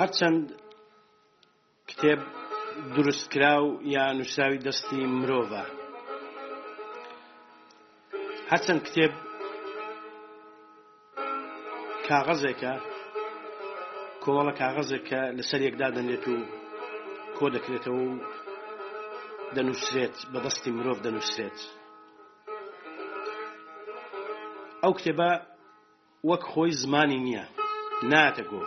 [0.00, 0.44] هەرچەند
[1.90, 2.20] کتێب
[2.96, 5.64] دروستکرا و یا نووسراوی دەستی مرۆڤە
[8.52, 9.12] هەرچەند کتێب
[12.08, 12.72] کاغەزێکە
[14.24, 16.36] کۆڵە کاغەزێکە لەسەر یەکدا دەنێت و
[17.36, 18.18] کۆ دەکرێتەوە و
[19.56, 21.58] دەنووسێت بە دەستی مرۆڤ دەنووسێت
[24.82, 25.30] ئەو کتێبە
[26.28, 27.44] وەک خۆی زمانی نییە
[28.12, 28.64] ناتەگۆ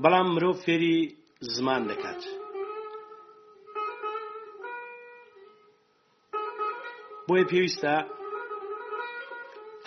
[0.00, 0.96] بەڵام مرۆڤ فێری
[1.54, 2.20] زمان دەکات.
[7.26, 7.94] بۆیە پێویستە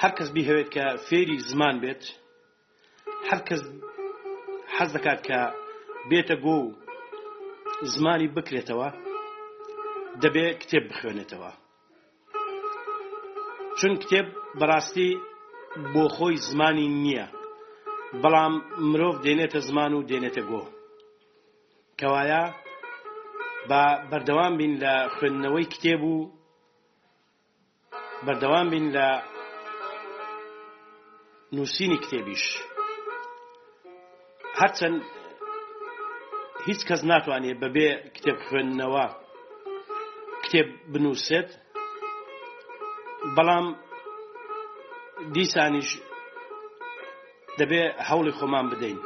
[0.02, 2.03] هەر کەس بیهەوێت کە فێری زمان بێت،
[3.30, 3.62] هەر کەس
[4.75, 5.39] حەز دەکات کە
[6.09, 6.75] بێتە گۆ و
[7.95, 8.88] زمانی بکرێتەوە
[10.22, 11.52] دەبێت کتێب بخوێنێتەوە.
[13.80, 14.28] چون کتێب
[14.59, 15.12] بەڕاستی
[15.94, 17.25] بۆ خۆی زمانی نییە.
[18.24, 18.54] بەڵام
[18.92, 20.62] مرۆڤ دێنێتە زمان و دێنێتە گۆ
[22.00, 22.44] کەوایە
[23.70, 26.16] بە بەردەوام بین لە خوێندنەوەی کتێب و
[28.26, 29.08] بەردەوام بین لە
[31.56, 32.46] نووسینی کتێبیش
[34.60, 34.98] هەرچەند
[36.68, 39.06] هیچ کەس ناتوانێت بەبێ کتێب خوێندنەوە
[40.44, 41.50] کتێب بنووسێت
[43.36, 43.66] بەڵام
[45.36, 45.90] دیسانیش
[47.60, 48.98] دەبێ هەوڵی خۆمان بدەین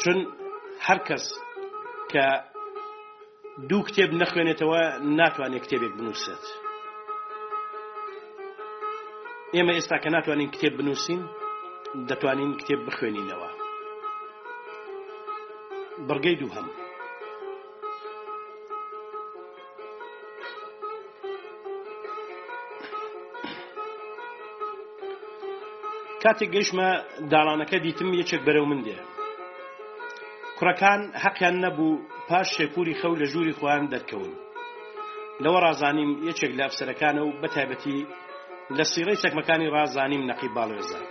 [0.00, 0.18] چون
[0.86, 1.24] هەر کەس
[2.12, 2.26] کە
[3.68, 4.80] دوو کتێب نەخوێنێتەوە
[5.18, 6.44] ناتوانێت کتێبێک بنووسێت
[9.54, 11.20] ئێمە ئێستا کە ناتوانین کتێب بنووسین
[12.08, 13.50] دەتوانین کتێب بخوێنینەوە
[16.08, 16.76] بڕگەی دوو هەموو
[26.24, 26.88] کاتێک گەیشمە
[27.32, 28.96] داڵانەکە دیتم یەکێک بەرەو من دێ
[30.58, 34.30] کوڕەکان حەقیان نەبوو پاش شێپوری خەو لە ژووری خۆیان دەرکەون
[35.42, 37.98] لەوە ڕزانیم یەکێک لە ئەفسەرەکانە و بەتابەتی
[38.76, 41.02] لە سیڕەی چەکمەکانی ڕزانیم نەقی باڵێزە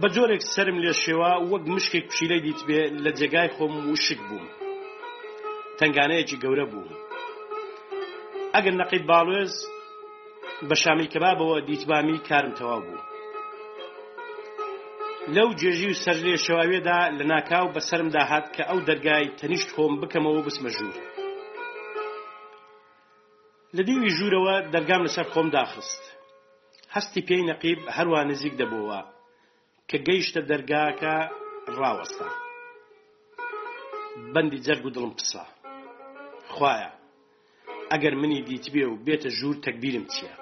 [0.00, 4.46] بە جۆرێک سرم لێ شێوە وەک مشکێک پشیلەی دیتبێ لە جێگای خۆم وشک بووم
[5.78, 6.96] تنگانەیەکی گەورە بوو
[8.54, 9.54] ئەگەر نەقیب باڵێز
[10.68, 13.04] بە شامی کەبابەوە دیتبامی کارم تەواو بوو
[15.36, 19.94] لەو جێژی و سەرلێ شەواوێدا لە ناکاو بە سرم داهات کە ئەو دەرگای تەنیشت خۆم
[20.02, 20.96] بکەمەوە بسمە ژوور
[23.76, 26.02] لە دیوی ژوورەوە دەرگام لەسەر خۆم داخست
[26.94, 29.00] هەستی پێی نەقیب هەروە نزیک دەبووە
[29.90, 31.14] کە گەیشتە دەرگاکە
[31.78, 32.28] ڕاوەستا
[34.34, 35.44] بەندی جەرگ و دڵم پسە
[36.54, 36.90] خوایە
[37.92, 40.39] ئەگەر منی دیتبێ و بێتە ژوور تەکبیرم چییە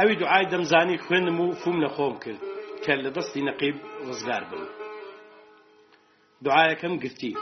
[0.00, 2.42] ئەوی دوعای دەمزانی خوێنم و فوم لە خۆم کرد
[2.84, 3.76] کە لە دەستی نەقیب
[4.06, 4.64] ڕزگار بم
[6.44, 7.32] دوعاەکەم گرتی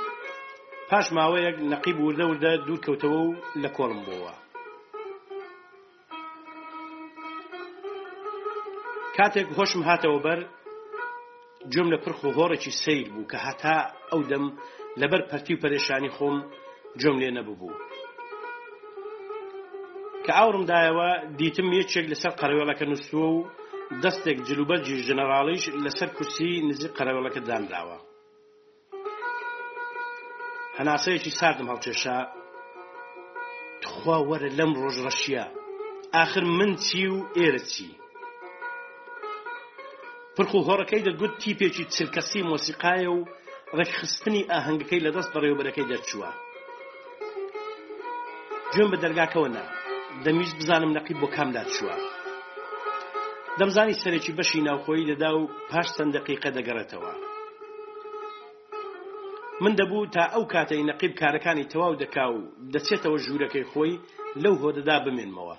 [0.90, 4.34] پاش ماوەیەک نەقیب وردە وردە دوور کەوتەوە و لە کۆڵم بووە
[9.16, 10.40] کاتێک هۆشم هاتەوە بەر
[11.72, 13.76] جۆم لە پرخ و هۆڕێکی سیر بوو کە هەتا
[14.12, 14.44] ئەو دەم
[15.00, 16.36] لەبەر پەرتی و پەرێشانی خۆم
[17.00, 17.72] جۆم لێ نەبوو
[20.26, 21.08] کە ئاورمدایەوە
[21.40, 23.40] دیتم یەکێک لەسەر قەرەوەلەکە نووسوە و
[24.02, 27.98] دەستێک جلوبەرجی ژەنەراڵیش لەسەر کورسی نزیک قەرەوەلەکە دامداوە
[30.78, 32.18] هەناسەیەکی ساردم هەڵکێشا
[33.82, 35.44] تخوا وەرە لەم ڕۆژ ڕەشیە
[36.22, 37.86] آخر من چی و ئێرە چی
[40.36, 43.20] پرخو هۆڕەکەی دەگوت تیپێکی چرکەسی مۆسیقایە و
[43.78, 46.30] ڕێکخستنی ئاهەنگەکەی لەدەست بەڕێوبەرەکەی دەرچووە
[48.72, 49.64] گوێم بە دەرگاکەوە نە
[50.24, 51.96] دەمویست بزانم نەقیب بۆ کامدات شووە
[53.60, 57.12] دەمزانی سەرێکی بەشی ناوخۆی دەدا و پاش چەند دەقیقە دەگەڕێتەوە
[59.62, 62.38] من دەبوو تا ئەو کاتەی نەقیب کارەکانی تەواو دەکا و
[62.74, 64.00] دەچێتەوە ژوورەکەی خۆی
[64.42, 65.56] لەو هۆدەدا بمێنمەوە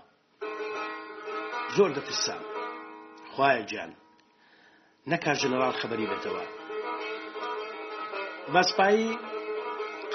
[1.75, 2.41] زۆر دەترسام
[3.33, 3.91] خوایە گیان
[5.11, 6.43] نەکا ژنەرال خەبەری بێتەوە
[8.53, 9.09] باسپایی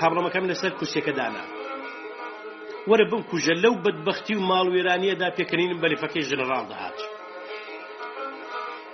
[0.00, 1.44] قابلەمەکەم لەسەر کورسەکە دانا
[2.90, 6.98] وەرە بم کوژە لەو بەدبختی و ماڵوێرانیەدا پێکەنینم بە لێفەکەی ژنەرال دەهات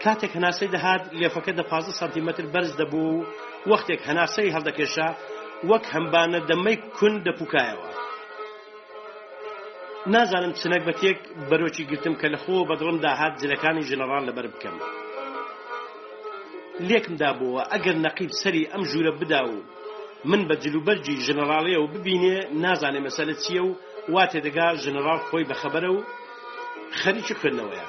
[0.03, 3.27] کاتێک هەناسەی دەهات لێفەکە دە 15 سانتیمەتر بەرز دەبوو
[3.71, 5.09] وەختێک هەناسەی هەڵدەکێشا
[5.71, 7.87] وەک هەمبانە دەمەی کون دەپوکایەوە
[10.13, 11.19] نازانم چنەک بەتێک
[11.51, 14.77] بەرۆکی گرتم کە لە خۆ بەدڵم داهات جلەکانی ژنەرال لەبەر بکەم
[16.89, 19.53] لێکمدا بووە ئەگەر نەقیب سەری ئەم ژوورە بدا و
[20.31, 23.73] من بە جلوبەرجی ژنەراڵەیە و ببینێ نازانێ مەسەلە چییە و
[24.15, 26.07] وا تێدەگا ژنەراڵ خۆی بەخەبەرە و
[27.01, 27.87] خەریکی خوێندنەوەیە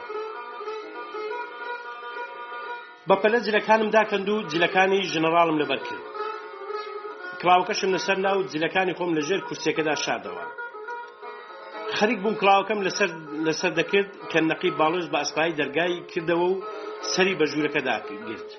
[3.09, 6.05] بەپەلە جلەکانم داکەند و جلەکانی ژنەراڵم لەبەر کرد
[7.39, 10.45] کلااوەکەشم لەسەر ناو جلەکانی خۆم لەژێر کورسێکەدا شادەوە
[11.97, 12.79] خەریک بووم کلااوەکەم
[13.47, 16.61] لەسەر دەکرد کە نەقی باڵش بە ئەسپایی دەرگای کردەوە و
[17.11, 17.95] سەری بە ژوورەکەدا
[18.29, 18.51] گرت.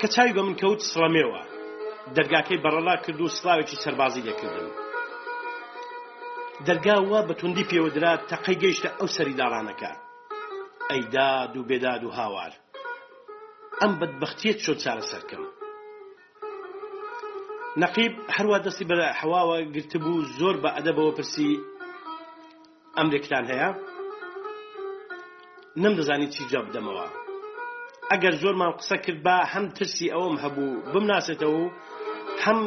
[0.00, 1.40] کە چاوی بە من کەوت سڵەمێوە
[2.16, 4.68] دەرگاکەی بەڕەلا کرد و سڵاوێکی سەربازی دەکردن
[6.66, 9.92] دەرگاوە بە توندی پێوەدرا تەقەی گەیشتە ئەو سەریدارانەکە
[10.90, 12.52] ئەیداد و بێداد و هاوار
[13.80, 15.44] ئەم بەدبختیت شۆ چارە سەرکەم
[17.82, 21.50] نەقیب هەروە دەستی بەرە حواوە گرتبوو زۆر بە ئەدەبەوە پرسی
[22.98, 23.70] ئەمریکتان هەیە
[25.82, 27.06] نەمدەزانی چی جا بدەمەوە
[28.14, 31.66] ئەگەر زۆرمان قسە کرد بە هەم ترسی ئەوم هەبوو بمناسێتەوە و
[32.44, 32.58] هەم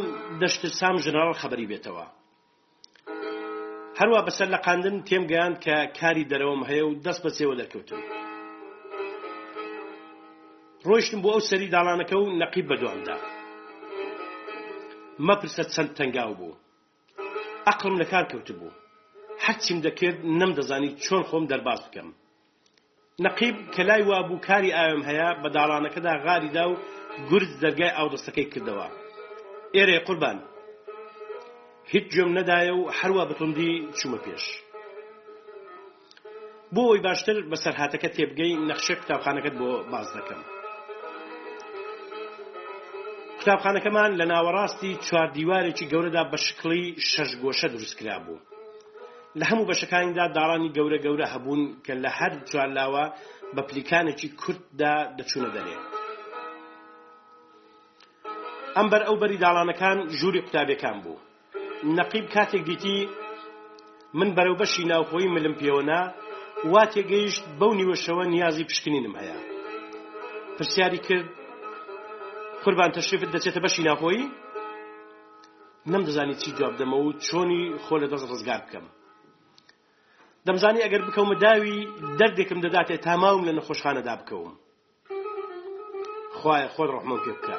[0.41, 2.05] دەشت سام ژنرال خەبەری بێتەوە
[3.99, 8.01] هەروە بەسەر لە قاندن تێم گەیان کە کاری دەرەوەم هەیە و دەست بەچێوە دەکەوتم
[10.87, 13.17] ڕۆیشتم بۆ ئەو سەری داڵانەکە و نەقیب بەدوامدا
[15.27, 16.59] مەپرسە چەند تەنگاو بوو
[17.67, 18.75] ئەقلم لە کار کەوتبوو
[19.45, 22.09] هەرچیم دەکرد نەمدەزانی چۆن خۆم دەرباز بکەم
[23.25, 26.79] نەقیب کە لای وابوو کاری ئاوێم هەیە بە داڵانەکەدا غاریدا و
[27.29, 28.87] گورز دەرگای ئاودەستەکەی کردەوە
[29.75, 30.37] ئێرێ قوربان
[31.91, 34.45] هیچ جۆم نەدایە و هەروە بتوندی چوومە پێش
[36.73, 40.41] بۆ ئەوی باشتر بە سەرهاتەکە تێبگەی نەخشە قوتابخانەکەت بۆ باز دەکەم
[43.37, 48.39] قوتابخانەکەمان لە ناوەڕاستی چواردیوارێکی گەورەدا بە شکڵی شەشگۆشە دروستکرا بوو
[49.39, 53.05] لە هەموو بەشەکانیدا داڕانی گەورە گەورە هەبوون کە لە هەر جوانلاوە
[53.55, 55.75] بە پلیکانێکی کورتدا دەچوونە دەرێ.
[58.77, 61.23] ئەمبەر ئەو بەری داڵانەکان ژووری قوتابەکان بوو.
[61.97, 62.97] نەقیب کاتێک دیتی
[64.19, 66.01] من بەرەو بەشی ناوخۆی ملم پێوەنا
[66.73, 69.37] وا تێگەیشت بەو نیوەشەوە نیازی پشکنینم هەیە.
[70.57, 71.27] پرسیاری کرد
[72.63, 74.21] قوربان تەشریفت دەچێتە بەشی ناخۆی؟
[75.91, 78.85] نەمدەزانی چی جواب دەمەوە و چۆنی خۆ لە دەست ڕزگار بکەم.
[80.47, 81.75] دەمزانی ئەگەر بکەومە داوی
[82.19, 84.53] دەردێکم دەداتێ تاماوم لە نەخۆشخانەدا بکەوم
[86.37, 87.57] خوایە خۆت ڕحمە پێ بکە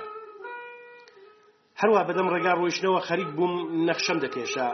[1.81, 3.55] هەروە بەدەم ڕێگا ڕۆیشتنەوە خەریک بووم
[3.89, 4.69] نەخشەم دەکێشا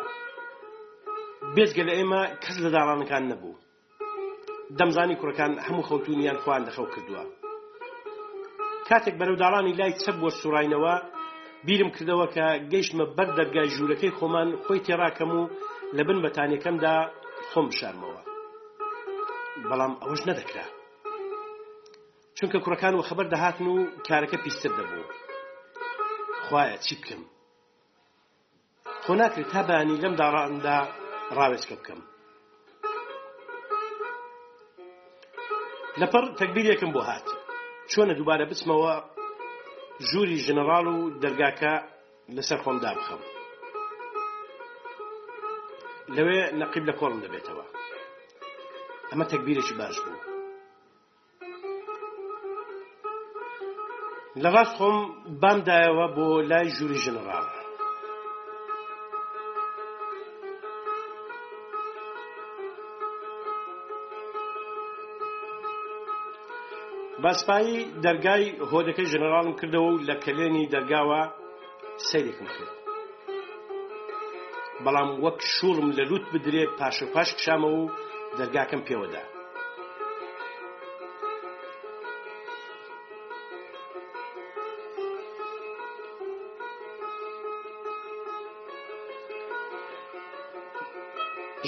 [1.55, 3.61] بێزگە لە ئێمە کەس لە داڕانەکان نەبوو
[4.79, 7.25] دەمزانی کوڕەکان هەموو خەوتونیان خوان دەخەو کردووە
[8.89, 10.95] کاتێک بەرەو داڵانی لای چەپ بۆ سوڕینەوە
[11.67, 15.43] بیرم کردەوە کە گەیشتمە بەر دەرگای ژوورەکەی خۆمان خۆی تێڕاکەم و
[15.97, 16.97] لە بن بەتانیەکەمدا
[17.55, 18.21] خۆم شارمەوە
[19.71, 20.67] بەڵام ئەوەش نەدەکرا
[22.37, 23.77] چونکە کوڕەکان و خەبەر دەهاتن و
[24.07, 25.05] کارەکە پیستر دەبوو
[26.45, 27.23] خوایە چی بکەم
[29.05, 30.79] خۆ ناکرێت تا بەیانی لەم داڕاندا
[31.37, 32.01] ڕاوێچکە بکەم
[36.01, 37.27] لەپەر تەکبیرێکم بۆ هات
[37.91, 38.95] چۆنە دووبارە بچمەوە
[40.09, 41.75] ژووری ژنەراڵ و دەرگاکە
[42.37, 43.23] لەسەر خۆمدا بخەم
[46.17, 47.65] لەوێ نەقیب لە کۆڵم دەبێتەوە
[49.11, 50.25] ئەمە تەکبیرێکی باش بوو
[54.43, 54.99] لە ڕاست خۆم
[55.43, 57.49] بامدایەوە بۆ لای ژووری ژنەڕال
[67.25, 71.23] باسپایی دەرگای هۆدەکەی ژنەرالم کردەوە و لە کلێنی دەرگاوە
[72.09, 72.80] سیرێکم کرد
[74.85, 77.91] بەڵام وەک شوڵم لە لووت بدرێت پاش و پاش کشامەوە و
[78.39, 79.23] دەرگاکەم پێوەدا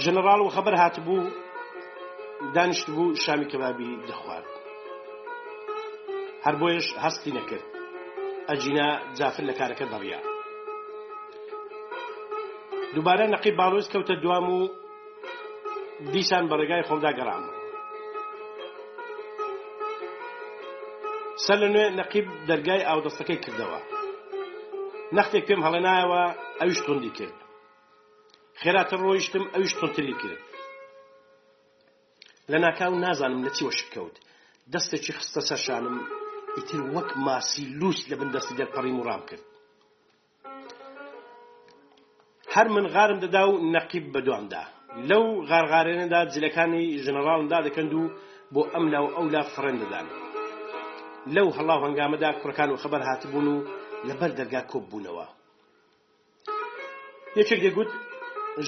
[0.03, 1.23] ژنەرال و خەبەر هاتبوو
[2.57, 4.49] دانیشت بوو شامی کەبابی دەخوارد
[6.45, 7.65] هەر بۆیش هەستی نەکرد
[8.51, 8.89] ئەجینا
[9.19, 10.31] جافر لە کارەکە دەڕیات
[12.97, 14.59] دووبارە نەقی باڵۆز کەوتە دوام و
[16.15, 17.45] دیسان بەڕێگای خۆمدا گەڕام.
[21.45, 23.81] سەر لە نوێ نەقیب دەرگای ئاودەستەکەی کردەوە.
[25.17, 26.23] نەختێک پێم هەڵێنایەوە
[26.61, 27.37] ئەوش توندی کرد.
[28.63, 30.43] خێراتە ڕۆیشتم ئەوش تونتری کرد.
[32.51, 34.17] لە ناکاو نازانم لە چیوەش کەوت.
[34.73, 35.97] دەستێکی خستە سەشانم
[36.57, 39.45] ئیتر وەک ماسی لوس لە بندەستی دەرپەڕی وڕام کرد.
[42.55, 44.65] هەر من غارم دەدا و نەقیب بەدوامدا
[45.11, 48.03] لەو غارغارێنەدا جلەکانی ژنەراڵدا دەکەند و
[48.55, 50.07] بۆ ئەم ناو ئەولا فڕێن دەدان
[51.35, 53.57] لەو هەڵاو هەنگامەدا کوڕەکان و خەبەر هاتبوون و
[54.09, 55.27] لەبەر دەرگا کۆب بوونەوە
[57.39, 57.91] یەکێک دەگوت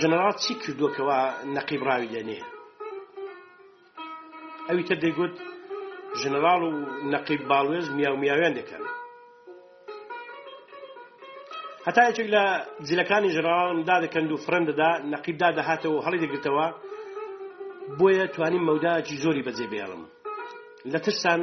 [0.00, 1.18] ژنەرال چی کردوکەوە
[1.56, 2.40] نەقیب ڕاوی لێنێ
[4.68, 5.34] ئەوی تر دەیگوت
[6.20, 6.72] ژنەرال و
[7.12, 8.84] نەقیب باڵێز میاو میاویان دەکەن
[11.88, 12.44] هەتا یەکێک لە
[12.88, 16.66] جلەکانی ژراوان دادەکەند و فرەندەدا نەقیبدا دەهاتەوە هەڵی دەگرتەوە
[17.98, 20.02] بۆیە توانیم مەوداکی زۆری بەجێ بێڵم
[20.92, 21.40] لە ترسان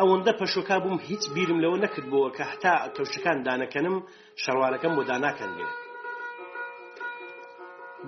[0.00, 3.96] ئەوەندە پەشۆکا بووم هیچ بیرم لەوە نەکردبووە کە هەتا کەوشەکان دانەکەنم
[4.42, 5.68] شەڕوانەکەم بۆ داناکەنگێ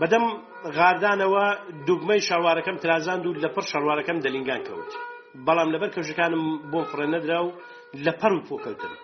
[0.01, 0.27] بەدەم
[0.77, 1.47] غاردانەوە
[1.89, 4.93] دوگمەی شەوارەکەم ترازاند و لەپڕ شەڕوارەکەم دەلینگان کەوت
[5.47, 7.49] بەڵام لەبەر کەوشەکانم بۆ فڕێنەدرا و
[8.05, 8.95] لەپەر و پۆکەوتن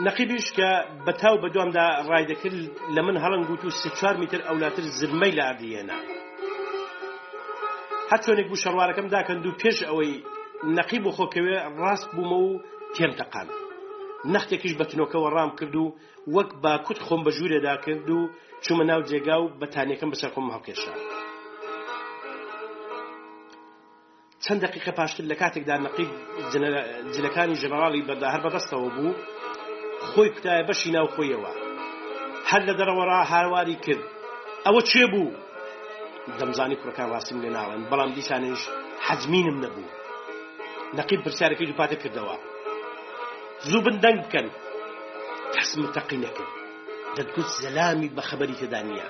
[0.00, 0.68] نەقیبیش کە
[1.06, 2.58] بەتاو بەدوامدا ڕایدەکرد
[2.94, 5.98] لە من هەڵنگ گوت و سچوار میتر ئەولاتر زرمەی لە ئاردیێنا
[8.10, 10.12] هەر چۆنێک بوو شەڕوارەکەم داکەند و پێش ئەوەی
[10.76, 12.60] نەقیب و خۆکەوێ ڕاست بوومە و
[12.96, 13.48] تێمتەقان
[14.34, 15.86] نەختێکیش بە تنۆکەوە ڕام کرد و
[16.36, 18.30] وەک باکوت خۆم بە ژوورێدا کرد و
[18.64, 20.94] چوومە ناو جێگا و بەتانێکم بەسەر خۆم هەڵکێشا
[24.44, 26.10] چەند دقیقە پاشتر لە کاتێکدا نەقیب
[27.14, 29.12] جلەکانی ژەنەراڵی بەداهر بەدەستەوە بوو
[30.12, 31.52] خۆی کتایە بەشی ناو خۆیەوە
[32.50, 34.02] هەر لە دەرەوەڕا هاواری کرد
[34.66, 35.30] ئەوە چێ بوو
[36.40, 38.60] دەمزانی کوڕەکان ڕاستیم لێ ناڵێن بەڵام دیسانش
[39.06, 39.92] حەزمینم نەبوو
[40.98, 42.36] نەقیب پرسیارەکەی دووپاتە کردەوە
[43.68, 44.46] زوو بندەنگ بکەن
[45.54, 46.52] کەسم تەقی نەکرد
[47.16, 49.08] دەتگوت زەلامی بە خەبەری تێدانە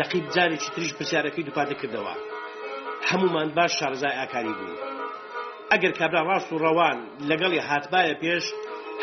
[0.00, 2.14] نەقیب جارێکی تریش پرسیارەکەی دووپاتە کردەوە
[3.08, 4.76] هەمومان باش شارزای ئاکاری بوو
[5.72, 6.98] ئەگەر کابرا ڕاست و ڕەوان
[7.30, 8.44] لەگەڵی هاتبایە پێش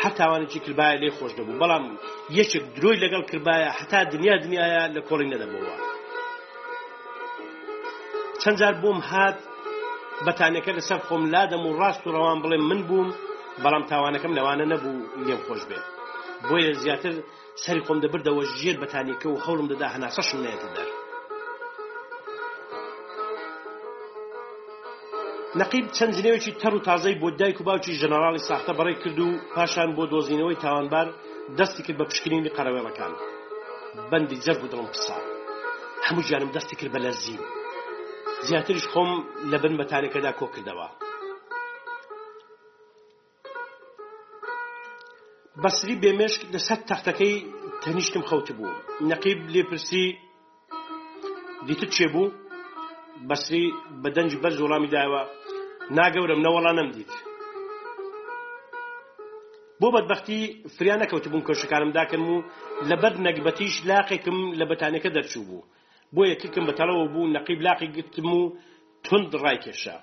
[0.02, 1.84] هەتاوانێکی کردبایە لێ خۆش دەبوو بەڵام
[2.38, 5.74] یەکێک درۆی لەگەڵ کردبایە هەتا دنیا دنیاە لە کۆڵی نەدەبەوە
[8.42, 9.38] چەند جار بووم هات
[10.26, 13.08] بەتانەکە لەسەر خۆم لادەم و ڕاست و ڕەوان بڵێ من بووم
[13.64, 14.94] بەڵام تاوانەکەم لەوانە نەبوو
[15.26, 15.78] لێم خۆش بێ
[16.48, 17.14] بۆیە زیاتر
[17.62, 20.88] سەری خۆم دەبردەوە ژێر بەتانیکە و هەوڵم دەدا هەناسەشم نێتە دەر
[25.60, 29.28] نەقیب چەند جنێوێکی تەر و تازەی بۆ دایک و باوکی ژەنەراڵی ساختە بەڕێ کرد و
[29.54, 31.06] پاشان بۆ دۆزینەوەی تاوانبار
[31.58, 33.12] دەستی کرد بە پشکنینی قەرەوێڵەکان
[34.10, 35.18] بەندی جەرگ و دڵم قسا
[36.06, 37.42] هەموو گیانم دەستی کرد بە لەزیم
[38.46, 39.10] زیاترش خۆم
[39.50, 40.88] لە بن بەتانەکەدا کۆ کردەوە
[45.64, 47.34] بەسری بێمێشک لەسەر تەختەکەی
[47.82, 48.80] تەنیشتم خەوت بوو
[49.10, 50.04] نەقیب لێپرسی
[51.66, 52.34] دیتت چێ بوو
[53.28, 53.64] بەسری
[54.02, 55.22] بە دەنج بەر زۆڵامی داوە
[55.98, 57.10] ناگەورم نەوەڵا نەمدیت
[59.80, 60.40] بۆ بەدبختی
[60.76, 62.34] فریان نەکەوتبووم کۆشەکانم داکەم و
[62.90, 65.66] لە بەر نەگبەتیش لاقێکم لە بەتانەکە دەرچوو بوو
[66.14, 68.42] بۆ یەکێکم بەتەڵەوە بوو نەقیب لاقی گرتم و
[69.06, 69.96] تند ڕایکێشا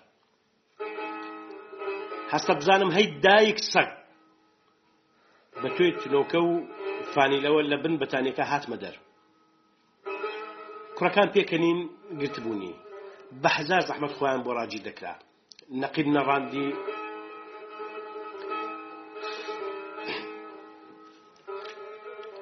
[2.33, 3.89] هەستە بزانم هەی دایک سەگ
[5.61, 6.51] بە توێ تلۆکە و
[7.13, 8.95] فانیلەوە لە بن بەتانێکە هاتمە دەر
[10.97, 11.79] کوڕەکان پێکەنین
[12.21, 12.73] گرتبوونی
[13.41, 15.13] بە هزار زەحمەت خۆیان بۆ ڕاجی دەکرا
[15.77, 16.67] نەقیب نەڕاندی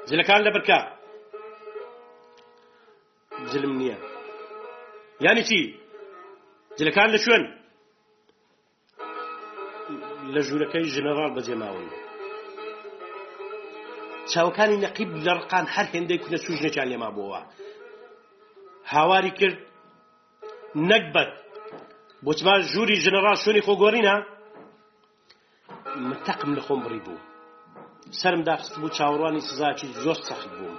[0.10, 0.80] جلەکان لە بەرکە
[3.52, 3.98] جلم نییە
[5.26, 5.62] یانی چی
[6.80, 7.44] جلەکان لە شوێن
[10.36, 11.88] لە ژوورەکەی ژنەڕال بەجێماون
[14.32, 17.42] چاوەکانی نەقیب لە ڕقان هەر هێندەی کوونە سوژنەچان لێما بووە
[18.94, 19.60] هاواری کرد
[20.92, 21.32] نەکبەت
[22.26, 24.16] بۆچمان ژووری ژنەڕا شوێنی خۆگۆڕینە
[26.08, 27.18] من تەقم لە خۆم بڕی بوو
[28.22, 30.78] سرم داخست بوو چاوەڕوانی سزاکی زۆر سەخت بووم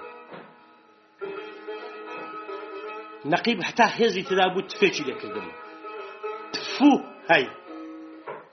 [3.32, 5.46] نەقیب هەتا هێزی تدا بوو تفێکی لێکردم
[6.54, 6.90] تفو
[7.30, 7.46] هەی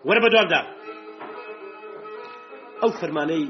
[0.07, 0.61] وەرە بە دوامدا
[2.81, 3.47] ئەو فەرمانەی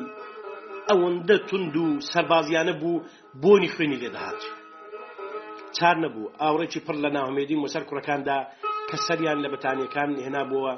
[0.89, 3.03] ئەوەندە تند و سەربازیانە بوو
[3.43, 4.41] بۆنی خوێنی لێدەهات
[5.77, 8.37] چار نەبوو ئاوڕێکی پڕ لە ناومێدی مۆسەر کوڕەکاندا
[8.89, 10.73] کە سەریان لە بەتانیەکان هێنابووە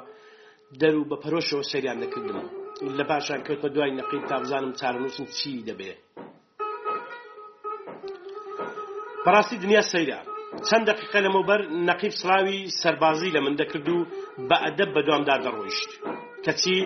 [0.80, 2.38] دەرو بە پەرۆشەوە سەریان نەکردم
[2.96, 5.92] لە پاشان کەوتە دوای نەقیل تا بزانم چارەنووسن چی دەبێ
[9.24, 10.20] پڕاستی دنیا سەیرە
[10.68, 13.98] چەند دقیقە لەمەوبەر نەقیب سڵاوی سەربازی لە من دەکرد و
[14.48, 15.90] بە ئەدەب بەدوامدا دەڕۆیشت
[16.44, 16.76] کەچی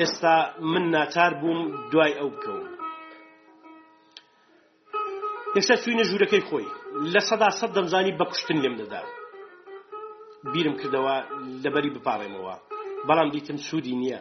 [0.00, 0.36] ئێستا
[0.72, 1.60] من ناچار بووم
[1.92, 2.60] دوای ئەو بکەوم
[5.56, 6.66] ئێستا سوینە ژوورەکەی خۆی
[7.12, 9.02] لە سەدا سەد دەمزانی بە کوشتن لێم دەدا
[10.52, 11.16] بیرم کردەوە
[11.64, 12.54] لەبەری بپارێمەوە
[13.08, 14.20] بەڵام دیتم سوودی نییە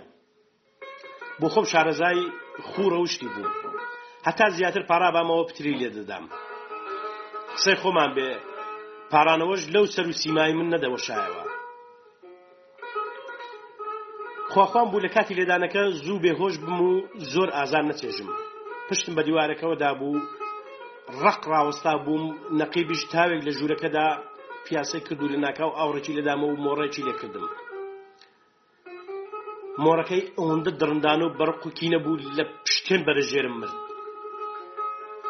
[1.39, 2.19] بۆ خۆم شارەزای
[2.69, 3.49] خوڕە وشتی بوو
[4.27, 6.25] هەتا زیاتر پارابامەوە پتری لێ دەدام
[7.55, 8.29] قسەی خۆمان بێ
[9.11, 11.45] پارانەوەش لەو سەر و سیمای من نەدەوەشایەوە
[14.53, 16.93] خواخوام بوو لە کاتی لێدانەکە زوو بێهۆش بم و
[17.33, 18.29] زۆر ئازار نەچێژم
[18.89, 20.21] پشتم بە دیوارەکەەوەدا بوو
[21.23, 22.23] ڕق ڕاوەستا بووم
[22.59, 24.07] نەقیبیش تاوێک لە ژوورەکەدا
[24.67, 27.45] پیاسە کردو لە ناکاو ئاوڕێکی لەدامە و مۆڕێکی لێکردم
[29.85, 33.77] مۆڕەکەی ئەوەندە درندان و بەرق و کینە بوو لە پشتێن بەرەژێرم مرد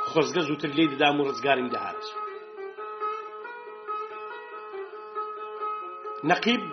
[0.10, 2.04] خۆزگە زووتر لێ دەدام و ڕزگارم دەهات
[6.32, 6.64] نەقیب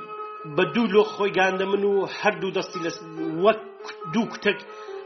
[0.57, 2.90] بە دوو لۆ خۆی گاندە من و هەردوو دەستی لە
[3.45, 3.61] وەک
[4.12, 4.59] دوو کوتەک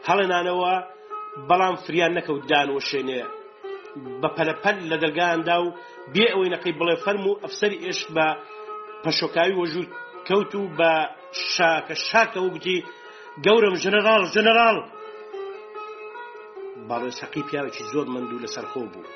[0.08, 0.72] هەڵێنانەوە
[1.48, 3.26] بەڵام فریان نەکەوت دانەوە شوێنەیە
[4.20, 5.74] بە پەلەپەل لە دەرگاندا و
[6.12, 8.26] بێ ئەوەی نەکەی بڵێ فەرم و ئەفسری ئێش بە
[9.04, 9.90] پەشۆکاوی وەژوو
[10.28, 10.92] کەوت و بە
[11.54, 12.78] شاکە شاکە و بتی
[13.44, 14.78] گەورم ژنەرال ژنەرال
[16.88, 19.10] باڵێسەقی پیاوێکی زۆر مندوو لە سەرخۆ بوو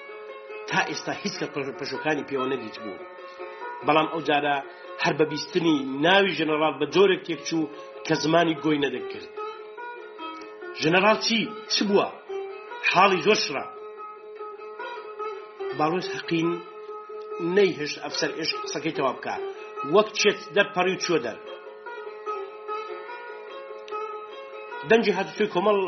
[0.68, 1.46] تا ئێستا هیچ کە
[1.78, 3.04] پەشەکانی پێوە نەدیت بوو
[3.86, 4.56] بەڵام ئەو جارە
[5.04, 7.70] هەر بە بیستنی ناوی ژنەرال بە جۆرێک تێکچوو
[8.06, 9.28] کە زمانی گۆی نەدەکرد
[10.82, 11.38] ژنەرال چی
[11.74, 12.06] چ بووە
[12.92, 13.66] حاڵی زۆر شرا
[15.78, 16.50] باڵۆس حەقین
[17.56, 19.34] نەیهشت ئەفسەر ئێش قسەکەی تەوا بکە
[19.94, 21.38] وەک چێت دەرپەڕی و چوە دەر
[24.90, 25.78] دەنجی هاتووی کۆمەڵ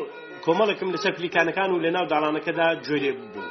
[0.44, 3.48] کۆمەڵێکم لەسەر پلیکانەکان و لە ناو داڵانەکەدا گوێ لێ بوو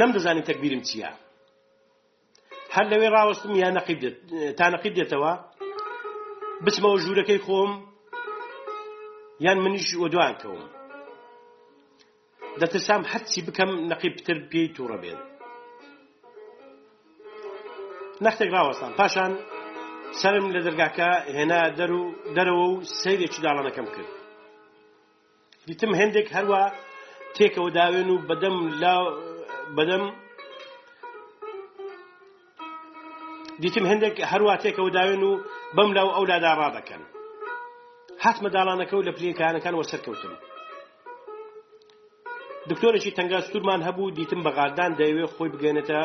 [0.00, 1.10] نەمدەزانی تەکبیرم چییە
[2.74, 4.00] هەر لەوێ ڕاوەستم یا نەقیب
[4.58, 5.32] تا نەقیب دێتەوە
[6.64, 7.72] بچمەوە ژوورەکەی خۆم
[9.44, 10.62] یان منیش وەدوان کەوم
[12.62, 15.20] دەتەسام حەچی بکەم نەقیبتر پێی تووڕە بێت
[18.24, 19.32] نەختێک ڕاوەستان پاشان
[20.20, 21.60] سرم لە دەرگاکە هێنا
[22.36, 24.12] دەرەوە و سیرێکی داڵانەکەم کرد
[25.68, 26.64] دیتم هەندێک هەروە
[27.36, 28.56] تێکەوە داوێن و بەدەم
[29.76, 30.04] بەدەم
[33.62, 35.32] دیتم هەندێک هەروە تێکەوە داوێن و
[35.76, 37.02] بەم لاو ئەولادا ڕادەکەن
[38.24, 40.34] هاتمە داڵانەکە و لە پلینکانەکان وەسەرکەوتم
[42.70, 46.00] دکتۆرەشی تەنگا سوورمان هەبوو دیتم بەغاردان دەیوێ خۆی بگەێنێتە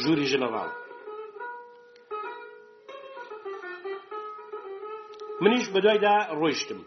[0.00, 0.70] ژووری ژلەواڵ
[5.42, 6.80] منیش بەدوایدا ڕۆیشتم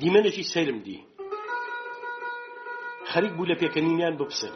[0.00, 0.98] دیمەنێکی سەیرم دی
[3.10, 4.54] خەریک بوو لە پێکەنینیان بپسم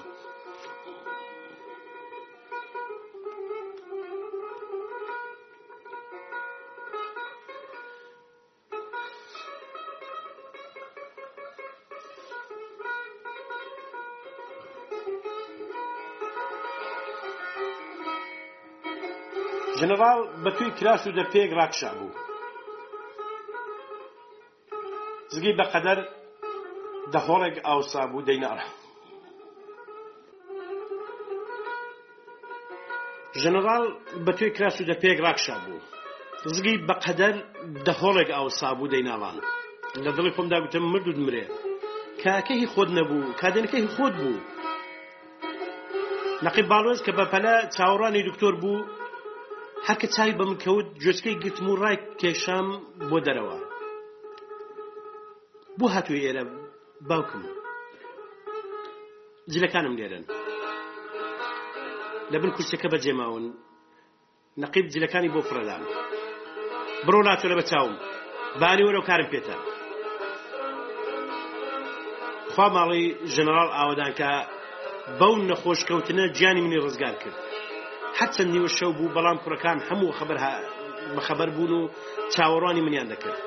[20.07, 22.11] هەڵاو بە توی کراس و دە پێک ڕاکشا بوو
[25.35, 25.99] زگی بە قەدەر
[27.14, 28.66] دەخۆڕێک ئاوسا بوو دەینارە
[33.40, 33.85] ژەنەرال
[34.27, 35.79] بە توی کراس و دە پێک ڕاکشا بوو
[36.57, 37.35] زگی بە قەدەر
[37.88, 39.37] دەخۆڕێک ئاوسا بوو دەیناڵان
[40.05, 41.45] لە دڵی خۆمدا گوتم مرد و مرێ
[42.25, 44.40] کاکەی خۆت نەبوو کادنەکەی خۆت بوو
[46.45, 48.81] نەقی باڵۆز کە بەپەلە چاوەڕانی دکتۆر بوو
[49.88, 52.66] هەرکە چاوی بە من کەوت جوستکەی گرتم و ڕای کێشام
[53.11, 53.59] بۆ دەرەوە
[55.79, 56.44] بۆ هاتووی ئێرە
[57.11, 57.42] باوکم
[59.53, 60.25] جلەکانم لێرن
[62.33, 63.44] لە بن کورسەکە بەجێماون
[64.62, 65.83] نەقیب جلەکانی بۆ فرەدان
[67.07, 67.92] بڕۆ ناتۆ لە بە چاوم
[68.61, 69.57] بانی وەرە و کارم پێێتە
[72.53, 74.31] خوا ماڵی ژەنەرال ئاوادان کە
[75.20, 77.40] بەو نەخۆشکەوتنە گیانی منی ڕزگار کرد
[78.18, 80.37] حەچەند نیوە شەو بوو بەڵام کوڕەکان هەموو خبر
[81.16, 81.90] بەخەبەر بوون و
[82.35, 83.40] چاوەڕوانی منیان دەکرد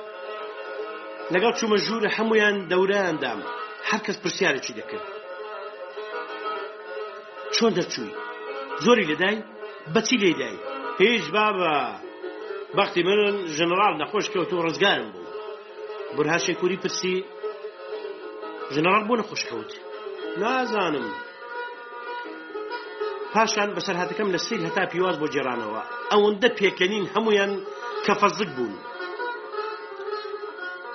[1.34, 3.39] لەگەڵ چوومە ژوورە هەمویان دەورەیاندام
[3.89, 5.08] هەر کەس پرسیارێکی دەکرد
[7.55, 8.13] چۆن دەچووی
[8.86, 9.38] زۆری لەدای
[9.93, 10.58] بەچی لێدای
[11.01, 11.73] هیچ بابە
[12.77, 13.25] بەختی من
[13.58, 15.29] ژنرال نەخۆش کەوت و ڕزگارم بوو
[16.17, 17.15] برهاشێک کوری پرسی
[18.73, 19.71] ژنرال بۆ نەخۆشکەوت
[20.41, 21.08] نازانم
[23.33, 27.51] پاشان بەسەر هاتەکەم لە سیل هەتا پیواز بۆ جێرانەوە ئەوەندە پێکەنین هەمویان
[28.05, 28.73] کە فەزک بوون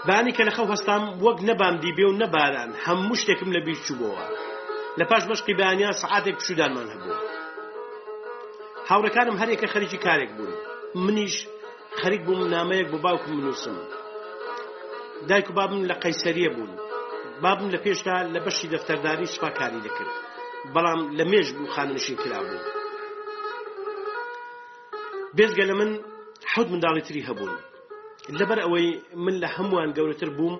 [0.08, 4.24] بانی کە لە خەو هەستام وەک نەبامدی بێ و نەباران هەموو شتێکم لە بیر چوبەوە
[4.98, 7.16] لە پاش مەشقی بەیانیان سعاتێک پشودانمان هەبوو
[8.88, 10.52] هاوڕەکانم هەرێکە خەریکی کارێک بوون
[11.04, 11.34] منیش
[12.00, 13.76] خەریک بووم نامەیەک بۆ باوکم منووسم
[15.28, 16.72] دایک و بابم لە قەیسەریە بوون
[17.44, 20.14] بابم لە پێشدا لە بەشی دەفتەرداری سوپاکاری دەکرد
[20.72, 22.58] بەڵام لە مێژ بوو خاننشین کرابوو
[25.36, 25.90] بێزگە لە من
[26.52, 27.52] حەوت منداڵی تری هەبوون
[28.38, 28.88] لەبەر ئەوەی
[29.24, 30.56] من لە هەمووان گەورەتر بووم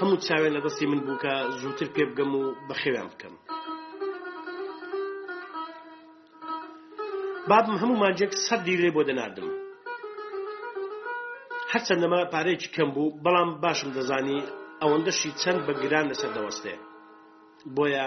[0.00, 3.34] هەموو چاوێن لە دەستی من بوو کە زووتر پێ بگەم و بەخێویان بکەم
[7.50, 9.48] بابم هەموو مانجێک سەد دیرێ بۆ دەناردم
[11.72, 14.38] هەرچەندەمە پارەیەکی کەم بوو بەڵام باشم دەزانی
[14.82, 16.74] ئەوەندەشی چەند بەگران لەسەر دەوەستێ
[17.76, 18.06] بۆیە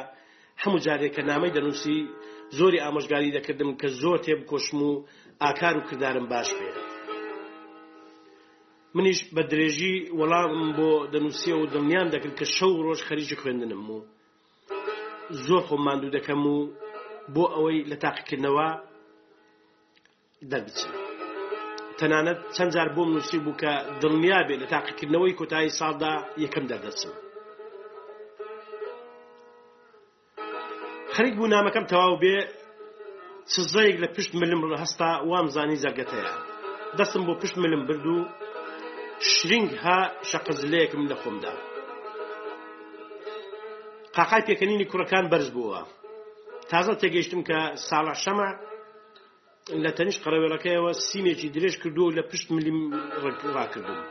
[0.62, 2.00] هەموو جارێکە نامەی دەنووسی
[2.58, 4.92] زۆری ئامۆژگاری دەکردم کە زۆر تێبکۆشم و
[5.44, 6.76] ئاکار و کردارم باش بێت
[8.96, 14.00] منیش بە درێژی وەڵامم بۆ دەنووسە و دڵنیام دەکرد کە شەو ڕۆژ خەریکی خوێندنم و
[15.46, 16.58] زۆر خۆم ماندوو دەکەم و
[17.34, 18.70] بۆ ئەوەی لە تاقیکردنەوە
[20.52, 20.92] دەبچین
[22.00, 26.13] تەنانەت چەند جار بۆم نووسی بوو کە دڵنیا بێت لە تاقیکردنەوەی کۆتایی ساڵدا
[26.44, 27.12] یەکەم دەردەچم
[31.15, 32.38] خەریک بوو نامەکەم تەواو بێ
[33.56, 36.34] سزەیەک لە پشت ملم هەستا وامزانی زەرگەتەیە
[36.97, 38.17] دەستم بۆ پشت ملم برد و
[39.32, 39.99] شرنگ ها
[40.30, 41.56] شەقزلەیەکم لە خۆمدا
[44.15, 45.82] قاقای پێکەنینی کوڕەکان بەرز بووە
[46.71, 48.49] تازە تێگەیشتم کە ساڵە شەمە
[49.84, 52.80] لە تەنیش قەرەوێڵەکەیەوە سیمێکی درێژ کردو و لە پشت ملیم
[53.23, 54.06] ڕکڕاکردبوو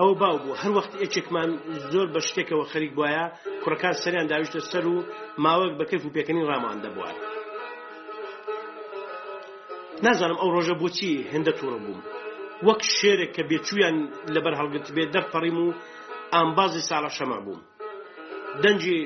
[0.00, 1.50] ئەو باو بوو هەر وەخت ئەچێکمان
[1.92, 3.22] زۆر بە شتێکەوە خەریک بواە
[3.62, 4.96] کوڕەکان سەریان داویشتە سەر و
[5.44, 7.14] ماوەک بە کەف و پێکەنی ڕامان دەبوار
[10.04, 12.00] نازانم ئەو ڕۆژە بۆچی هەندە تووڕە بووم
[12.66, 13.96] وەک شێرێک کە بێچویان
[14.34, 15.68] لەبەر هەڵگرت بێت دەرپەڕیم و
[16.34, 17.60] ئامبازی ساڵە شەما بووم
[18.62, 18.98] دەنجی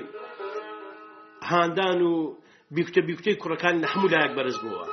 [1.51, 2.15] هاندان و
[2.75, 4.85] بیکوتە بیکوتەی کوڕەکان لە هەموو لایەک بەرز بووە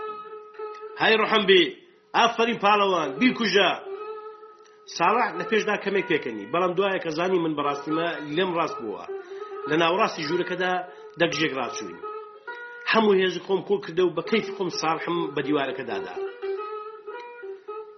[1.01, 1.61] های ڕحم بێ
[2.17, 3.69] ئافرین پاڵەوان بیکوژە
[4.97, 9.03] ساڵح لە پێشدا کەمێک پێکەنی بەڵام دوایە کە زانی من بەڕاستیمە لێم ڕاست بووە
[9.69, 10.73] لە ناوڕاستی ژوورەکەدا
[11.19, 11.97] دەگژێک ڕاچوین
[12.91, 16.13] هەموو هێز خۆم کۆ کردە و بە کەیف خۆم ساڵحم بە دیوارەکەدادا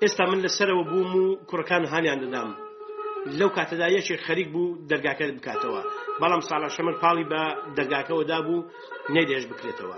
[0.03, 2.49] ئێستا من لەسەرەوە بووم و کوڕەکان هانیان دەدام
[3.39, 5.81] لەو کاتەدا یەکێک خەریک بوو دەرگاکە بکاتەوە
[6.21, 7.41] بەڵام ساڵە شەمر پاڵی بە
[7.77, 8.59] دەرگاکەەوەدا بوو
[9.15, 9.97] نەیدێش بکرێتەوە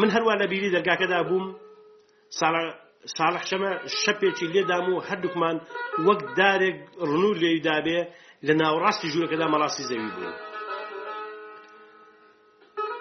[0.00, 1.46] من هەروە لە بیری دەرگاکەدا بووم
[2.38, 2.64] ساڵە
[3.18, 5.56] ساڵح شەمە شەپێکی لێدام و هەردووکمان
[6.06, 6.76] وەک دارێک
[7.10, 8.00] ڕنوور لێدابێ
[8.46, 10.34] لە ناوڕاستی ژوورەکەدا مەڕاستی زەوی بوو.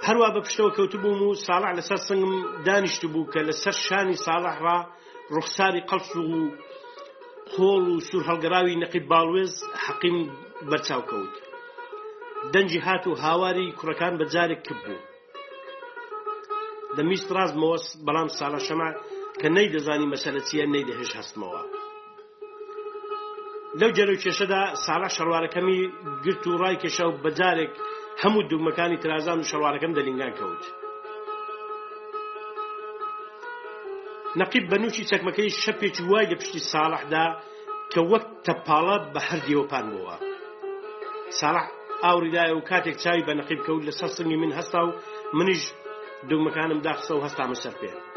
[0.08, 2.34] هەروە بە پشتەوە کەوتبووم و ساڵح لەسەر سنگم
[2.68, 4.78] دانیشت بوو کە لەسەر شانی ساڵحڕا
[5.36, 6.24] ڕوخساری قەڵس و
[7.52, 9.54] خۆڵ و سوور هەڵگەراوی نەقیب باڵێز
[9.86, 10.18] حەقیم
[10.70, 11.36] بەرچاوکەوت.
[12.54, 15.06] دەنجی هات و هاواری کوڕەکان بە جارێک کرد بوو.
[16.98, 18.90] دەمیست ڕازمەوە بەڵام ساڵە شەمە
[19.42, 21.62] کە نەیدەزانی مەسەلە چیە نەیدەهێش هەستمەوە
[23.80, 25.80] لەو جەرە و کێشەدا ساڵە شەڕوارەکەمی
[26.26, 27.72] گرت و ڕای کێشە و بەجارێک
[28.22, 30.64] هەموو دوومەکانی ترازان و شەڕوارەکەم دەلینگان کەوت
[34.40, 37.26] نەقیب بەنووکی چەکمەکەی شەپێکی وای لە پشتی ساڵحدا
[37.94, 40.16] کە وەک تەپاڵە بە هەردیەوەپان بووە
[41.40, 41.66] ساڵح
[42.04, 44.90] ئاوریدایە و کاتێک چاوی بە نەقیب کەوت لە سەرسمی من هەستا و
[45.38, 45.64] منیش
[46.30, 48.11] دوومەکانم داخسە و هەستامە سەر پێێت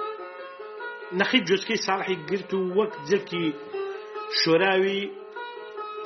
[1.20, 3.44] نەخی جوستکەی ساڵحی گرت و وەک جەرکی
[4.40, 4.98] شوراوی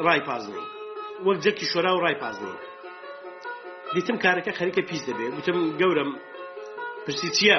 [0.07, 0.65] ڕای پازنی
[1.27, 2.57] وەک جەرکی شورا و ڕای پازنی
[3.95, 6.11] دیتم کارەکە خەریکە پیس دەبێت گوتم گەورم
[7.05, 7.59] پرسی چییە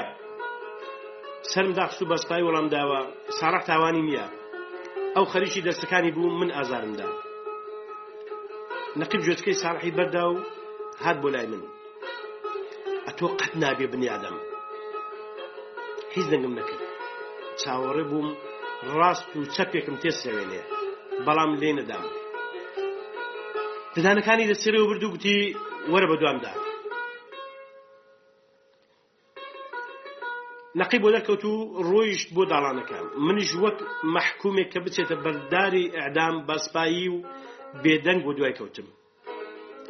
[1.52, 3.00] سرم داخست و بەستای وەڵام داوە
[3.40, 4.26] ساڕح تاوانی نییە
[5.16, 7.08] ئەو خەریکی دەستەکانی بوو من ئازارمدا
[9.00, 10.36] نەقیب جوێچکەی ساڕحی بەردا و
[11.04, 11.64] هات بۆ لای من
[13.08, 14.38] ئەتۆ قەت نابێ بنیادەم
[16.16, 16.89] هیچ دەنگم نەکرد
[17.64, 18.28] چاوەڕێ بووم
[18.98, 20.62] ڕاست و چەپێکم تێسەوێنێ
[21.26, 22.06] بەڵام لێ نەدام
[23.96, 25.38] ددانەکانی دەسەرەوە بردو گوتی
[25.92, 26.54] وەرە بە دوامدا
[30.82, 31.56] نەقی بۆ دەرکەوت و
[31.90, 33.78] ڕۆیشت بۆ داڵانەکان منیش وەک
[34.16, 37.18] مەحکومێک کە بچێتە بەرداری ئەعدام بەسپایی و
[37.84, 38.88] بێدەنگ بۆ دوای کەوتم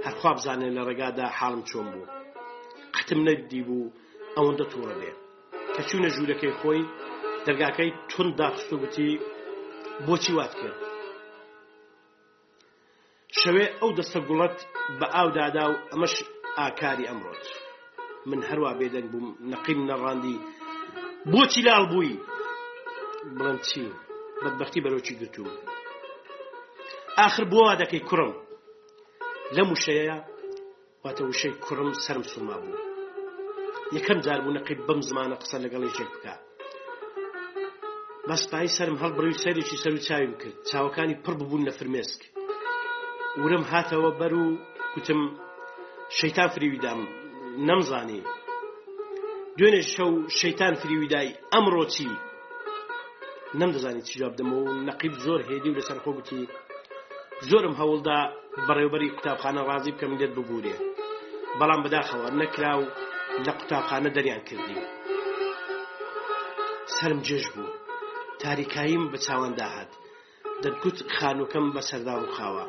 [0.06, 2.10] هەرخوا بزانێ لە ڕێگادا حاڵم چۆن بوو
[2.96, 3.92] قەتم نەدی بوو
[4.36, 5.12] ئەوەندە تووڕە بێ
[5.76, 6.82] کە چوونە ژوورەکەی خۆی
[7.50, 9.10] دەرگاکەی تون داخست و گوتی
[10.08, 10.80] بۆچی وات کرد
[13.42, 14.58] شەوێ ئەو دەستە گوڵەت
[15.00, 16.14] بە ئاودادا و ئەمەش
[16.60, 17.44] ئاکاری ئەمڕۆت
[18.30, 20.38] من هەروە بێدەنگ بووم نەقیم نەڕاندی
[21.34, 22.14] بۆچی لاڵ بووی
[23.36, 23.82] بڵند چی
[24.44, 25.44] بەدبختی بەرەوکی گرتو
[27.28, 28.32] آخر بۆوا دەکەی کوڕم
[29.56, 30.18] لەم وشەیە
[31.04, 32.80] واتە وشەی کوڕم سرم سوما بوو
[33.98, 36.42] یەکەم جار بوو نەقیب بەم زمانە قسە لەگەڵی ژێک بکات
[38.30, 42.22] مەستایی سرم هەڵ بڕوی سەرێکی سەر و چاویم کرد چاوەکانی پڕ ببوون لە فرمێسک
[43.44, 44.46] ورم هاتەوە بەر و
[44.94, 45.22] کوتم
[46.20, 47.02] شەیتان فریویدام
[47.70, 48.22] نەمزانی
[49.58, 52.08] دوێنێ شەو شەیتان فریویدای ئەمڕۆ چی
[53.60, 56.42] نەمدەزانی چیجا بدەمەوە و نەقیب زۆر هێدی و لەسەر خۆ گوتی
[57.50, 58.20] زۆرم هەوڵدا
[58.68, 60.76] بەڕێوبەری قوتابخانە ڕازی بکەم لێت ببوورێ
[61.60, 62.86] بەڵام بداخەوە نەکرا و
[63.46, 64.78] لە قوتابخانە دەریان کردی
[66.98, 67.79] سرم جێژ بوو
[68.44, 69.92] تاریکاییم بە چاوەندا هات
[70.64, 72.66] دەرگوت خانووکەم بە سەردا و خاوە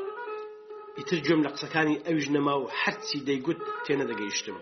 [0.98, 4.58] ئیتر گوێم لە قسەکانی ئەویش نەما و حەرچی دەیگوت تێنە دەگەیشتم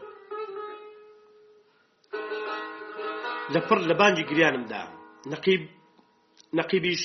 [3.55, 4.83] لە پڕ لە بانگی گریانمدا
[5.35, 5.62] نقیب
[6.59, 7.03] نەقیبیش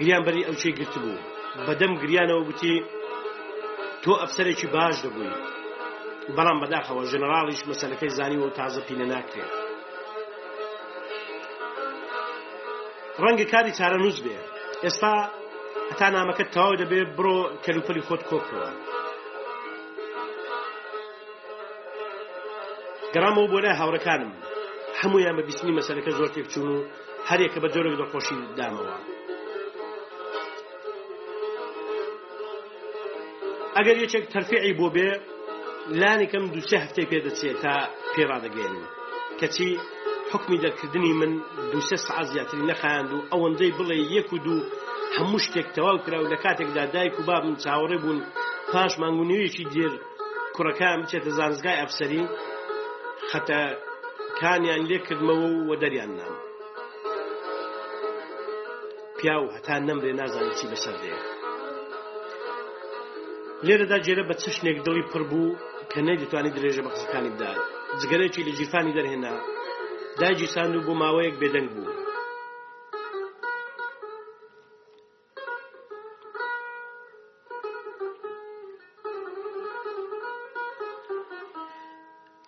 [0.00, 1.22] گریان بەری ئەو چی گرت بوو
[1.66, 2.74] بەدەم گریانەوە گوتی
[4.04, 5.34] تۆ ئەفسەرێکی باش دەبووی
[6.36, 9.52] بەڵام بەداخەوە ژەنەراڵیش مەسلەکەی زانیوە و تازە پینە ناکرێت
[13.24, 14.36] ڕەنگە کاری چارە نووس بێ
[14.84, 15.14] ئێستا
[15.90, 18.68] هەتا نامەکەت تەواو دەبێ بڕۆ کەلوپەلی خۆت کۆکەوە
[23.14, 24.32] گەڕامەوە بۆ لای هاوڕەکانم
[25.00, 26.86] هەمویان بە بیستنی مەسەرەکە زۆر تێکچوون و
[27.28, 28.96] هەرێکە بە جۆرێک دەخۆشی دامەوە
[33.76, 35.10] ئەگەر یەکێک تەرفعی بۆ بێ
[36.00, 37.74] لانێکم دوچە هەفتەی پێدەچێت تا
[38.14, 38.86] پێڕادەگەێنین
[39.40, 39.70] کەچی
[40.32, 41.32] حکمی دەرکردنی من
[41.72, 44.60] دوسێ سعات زیاتری نەخایاند و ئەوەندەی بڵێ یەک و دوو
[45.16, 48.18] هەموو شتێک تەواو کرا و لە کاتێکدا دایک و بابم چاوەڕێ بوون
[48.72, 49.92] پاش مانگونەوەیەکی دێر
[50.56, 52.24] کوڕەکان بچێتە زانزگای ئەفسەری
[53.30, 56.34] خەتەکانیان لێکردمەوە و وە دەریان نام
[59.18, 61.14] پیا و هەتا نەمرێ نازانێت چی بەسەر دێ
[63.66, 65.56] لێرەدا جێرە بە چشنێک دڵی پڕ بوو
[65.92, 67.58] کە نەیدەتوانی درێژە بە قسەکانی بدات
[68.00, 69.34] جگەرەی لە جیرفانی دەرهێنا
[70.20, 71.90] داجی ساند و بۆ ماوەیەک بێدەنگ بوو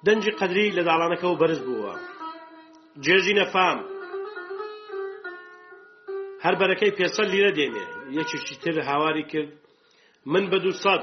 [0.06, 1.94] دەنجی قەدری لە داڵانەکەەوە بەرز بووە
[3.04, 3.78] جێژی نەفام
[6.44, 7.86] هەر بەرەکەی پێسە لیرە دێنێ
[8.18, 9.52] یەکیشی تر هاواری کرد
[10.32, 11.02] من بە دوو سەد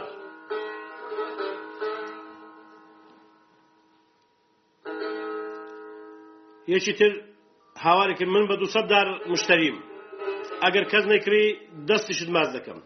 [6.75, 7.11] یەکی تر
[7.85, 9.77] هاوارێکی من بە دوسە دار مشتریم
[10.63, 11.45] ئەگەر کەس نەکری
[11.89, 12.79] دەستیشت ماز دەکەم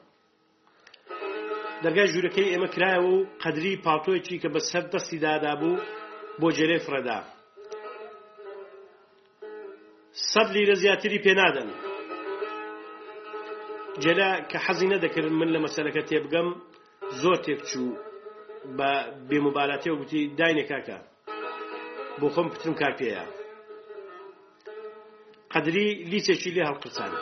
[1.84, 5.84] دەرگای ژوورەکەی ئێمە کرایەوە و قەدری پاتۆیەکی کە بە سەر دەستی دادا بوو
[6.42, 7.20] بۆ جێرێ فرەدا
[10.32, 11.70] سەد لیرە زیاتری پێنادەن
[14.04, 16.50] جێرا کە حەزی نەدەکرد من لە مەسەلەکە تێبگەم
[17.22, 17.90] زۆر تێبچوو
[18.78, 18.92] بە
[19.30, 20.98] بێمبالاتی و گوتی داینێ کاکە
[22.20, 23.24] بۆ خۆم پتم کاکێە
[25.56, 27.22] قدری لیسێکی لێ هەڵقرسانە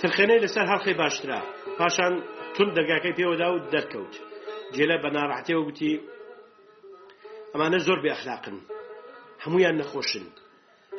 [0.00, 1.40] ترخێنەی لەسەر هەڵخی باشترا
[1.78, 2.14] پاشان
[2.54, 4.14] تون دەرگاکەی پێوەدا و دەرکەوت
[4.76, 5.92] جێلە بە ناڕحتەوە گوتی
[7.52, 8.58] ئەمانە زۆر بێخلاقن
[9.44, 10.26] هەمویان نەخۆشن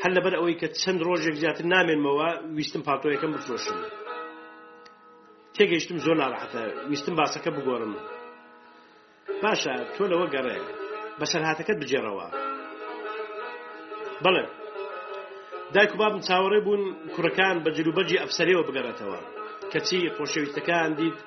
[0.04, 3.80] هەر لەبەر ئەوەی کە چەند ڕۆژێک زیاتر نامێنمەوە ویستم پاتۆیەکەم بفرۆشم
[5.56, 7.94] تێگەیشتم زۆر ناڕحەتە ویستم باسەکە بگۆڕم
[9.44, 10.58] باشە تۆ لەوە گەڕێ
[11.20, 12.28] بەسەرهاتەکەت بجێڕەوە
[14.26, 14.46] بەڵێ
[15.76, 19.20] دایک و بابم چاوەڕێ بوون کوڕەکان بە جلوبەرجی ئەفسەرەوە بگەڕێتەوە
[19.72, 21.18] کەچی خۆشەویستەکان دیت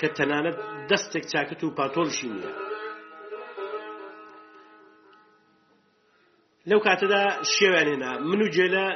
[0.00, 0.56] کە تەنانەت
[0.90, 2.52] دەستێک چاکت و پاتۆلشی نییە
[6.70, 7.22] لەو کاتەدا
[7.54, 8.86] شێوانێنا من و جێلە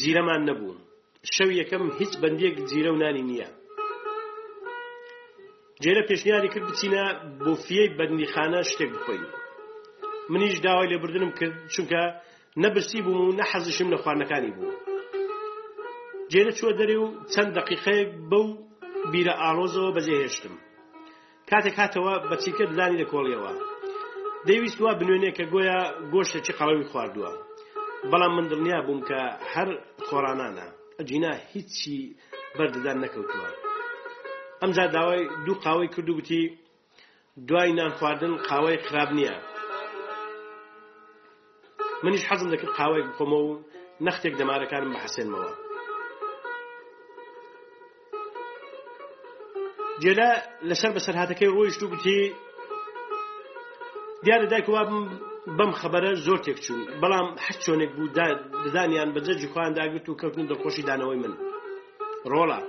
[0.00, 0.78] جیرەمان نەبوون
[1.36, 3.48] شەو یەکەم هیچ بەندێک جیرە و نانی نییە
[5.82, 7.04] جێرە پێشنیاری کرد بچینە
[7.44, 9.24] بۆ فیەی بەندیخانە شتێک بخۆین
[10.32, 12.02] منیش داوای لێبردنم کرد چونکە
[12.64, 14.70] نەبرسی بووم و نەحەزشم لە خواردنەکانی بوو
[16.32, 18.46] جێرە چوە دەرێ و چەند دقیقەیەک بەو
[19.12, 20.54] بیرە ئاڵۆزەوە بەجێهێشتم
[21.50, 23.52] کاتێک هاتەوە بە چیکە ددانی لە کۆڵیەوە
[24.48, 25.78] دەیویست وە بنوێنێ کە گۆیە
[26.12, 27.32] گۆشتێکی قەڵەوی خواردووە
[28.10, 29.20] بەڵام من دڵنیا بووم کە
[29.52, 29.68] هەر
[30.06, 30.66] خۆرانانە
[30.98, 31.96] ئەجینا هیچی
[32.56, 33.50] بەردەدان نەکەوتووە
[34.62, 36.42] ئەمجا داوای دوو قاوەی کردو گوتی
[37.48, 39.36] دوای نان خواردن قاوەی خراب نییە
[42.04, 43.50] منیش حەزم دەکرد قاوەیەک بخۆمە و
[44.06, 45.50] نەختێک دەمارەکانم بەحەسێنمەوە
[50.02, 50.30] جێلا
[50.68, 52.18] لەسەر بەسەر هاتەکەی ڕۆیشت و گوتی
[54.24, 54.82] دیارە دایکوا
[55.58, 58.12] بەم خەبەرە زۆر تێک چوون بەڵام حەچ چۆنێک بوو
[58.64, 61.34] دزانیان بەجەجی خۆیان داگرت و کەوتن دەخۆشی دانەوەی من
[62.32, 62.60] ڕۆڵە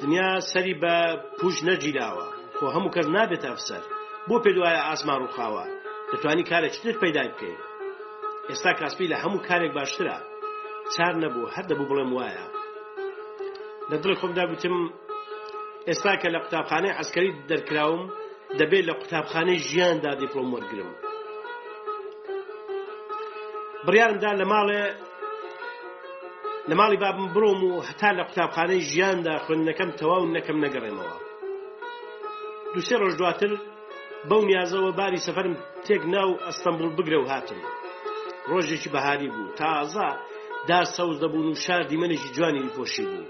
[0.00, 0.94] دنیا سەری بە
[1.38, 3.82] پوش نەجیراوە خۆ هەموو کەس نابێت ئەفسەر
[4.28, 5.64] بۆ پێ دوایە ئاسمان ڕووخاوە
[6.12, 7.58] دەتوانی کارە چتر پەیدا بکەین
[8.50, 10.18] ئێستا کاسپی لە هەموو کارێک باشترە
[10.94, 12.46] چار نەبوو هەر دەبوو بڵێم وایە
[13.90, 14.76] لە دڵ خۆمدا گوتم
[15.88, 18.02] ئێستا کە لە قوتابخانەی عسکەری دەرکراوم
[18.60, 20.90] دەبێت لە قوتابخانەی ژیاندا دیپلۆم وەرگرم
[23.86, 24.82] بڕیارمدا لە ماڵێ
[26.68, 31.16] لە ماڵی بابم بڕۆم و هەتا لە قوتابخانەی ژیاندا خوێندنەکەم تەواو نەکەم نەگەڕێمەوە
[32.74, 33.50] دوسێ ڕۆژ دواتر
[34.28, 35.54] بەو نیازەوە باری سەفرم
[35.86, 37.60] تێک ناو ئەستەمبول بگرە و هاتم
[38.50, 40.08] ڕۆژێکی بەهاری بوو تازا
[40.70, 43.28] دار سەوز دەبوون و شار دیمەنێکی جوانی پۆشی بوو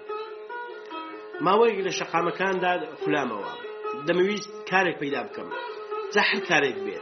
[1.47, 2.73] ماوەیەک لە شەقامەکاندا
[3.03, 3.51] خولامەوە
[4.07, 5.49] دەمەویست کارێک پیدا بکەم
[6.15, 6.99] زەحر کارێک بێ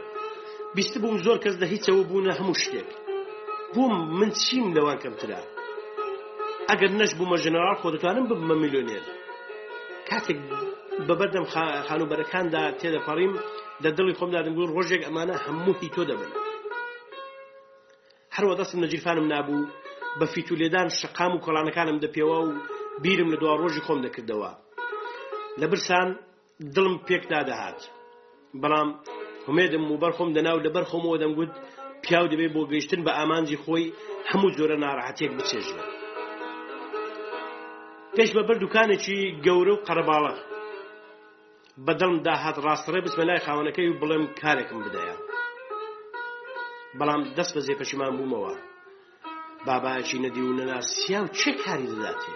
[0.77, 2.89] بیست بوو زۆر کەس لە هیچەوە بوونە هەموو شتێک
[3.73, 5.41] بووم من چیم لەوان کەمترا
[6.69, 9.05] ئەگەر نەش بوومە ژنەرال خۆ دەتوانم ببمە میلیۆنێر
[10.09, 10.37] کاتێک
[11.07, 11.45] بەبەردەم
[11.87, 13.33] خانوبەرەکاندا تێدەپەڕیم
[13.83, 16.31] لە دڵی خۆمدادم بوو ڕۆژێک ئەمانە هەموو هی تۆ دەبن
[18.37, 19.67] هەروە دەستم نەجیرفانم نابوو
[20.19, 22.51] بە فیت و لێدان شقام و کۆلانەکانم دەپێوە و
[23.03, 24.51] بیرم لە دوا ڕۆژی خۆم دەکردەوە
[25.61, 26.07] لە برسان
[26.75, 27.79] دڵم پێک نادەهات
[28.61, 28.89] بەڵام
[29.47, 31.53] هەمێدم و بەرخۆم دەناو لە بەرخۆمەوە دەمگوت
[32.03, 33.85] پیاو دەبێ بۆ گەیشتن بە ئامانجی خۆی
[34.29, 35.83] هەموو جۆرە ناڕەحەتێک بچێژوە
[38.15, 40.35] پێش بەبەر دوکانێکی گەورە و قەرەباڵە
[41.85, 45.15] بەدەم داهات ڕاستڕێ بسمە لای خاونەکەی و بڵێم کارێکم بدەیە
[46.99, 48.53] بەڵام دەست بە زێپەشیمان بوومەوە
[49.67, 52.35] بابایەکی نەدی و نەناسیا و چه کاری دەداتێ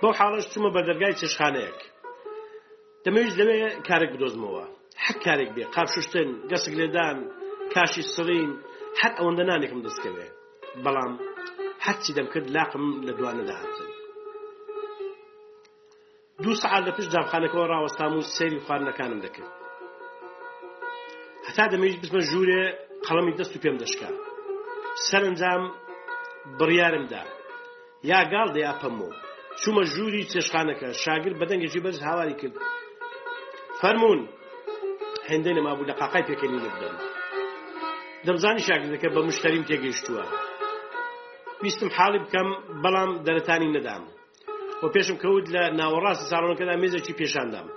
[0.00, 1.78] بۆ حاڵش چوومە بە دەرگای چشخانەیەک
[3.04, 3.58] دەمەویست دەوێ
[3.88, 4.64] کارێک بدۆزمەوە
[5.04, 7.18] حەک کارێک بێ قاپ شوشتن گەسک لێدان
[7.74, 8.50] کاشی سرین
[9.00, 10.26] هەر ئەوەندە نانێکم دەستکەوێ
[10.84, 11.12] بەڵام
[11.86, 13.90] هەرچی دەم کرد لاقم لە دوانەدا هاتن
[16.42, 19.52] دوو سعات لە پشت جامخانەکەەوە ڕاوەستام و سەیری خواردنەکانم دەکرد
[21.56, 22.62] تا دەمەویست بچمە ژوورێ
[23.06, 24.08] قەڵەمی دەست و پێم دەشکا
[25.08, 25.62] سەرنجام
[26.58, 27.22] بڕیارمدا
[28.10, 29.14] یا گاڵ دەیا پەمەوە
[29.60, 32.54] چوومە ژووری چێشخانەکە شاگر بەدەنگێکی بەرز هاواری کرد
[33.80, 34.20] فەرمونون
[35.30, 36.96] هێندەی نەما بوو لە قاقای پێکەنی بدەم
[38.26, 40.24] دەمزانی شاگردەکە بە مشتریم تێگەیشتووە
[41.62, 42.48] ویستم حاڵی بکەم
[42.84, 44.02] بەڵام دەرەتانی نەدام
[44.82, 47.68] و پێشم کەوت لە ناوەڕاستی ساڵونەکەدا مێزێکی پێشاندام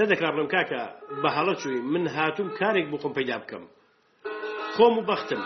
[0.00, 0.82] نەدەکرا بڵم کاکە
[1.22, 3.64] بە هەڵە چووی من هاتووم کارێک بخۆم پەیدا بکەم
[4.74, 5.42] خۆم و بەختم